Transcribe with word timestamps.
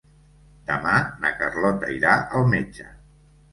Demà 0.69 0.93
na 1.27 1.31
Carlota 1.43 1.93
irà 1.99 2.17
al 2.41 2.51
metge. 2.57 2.91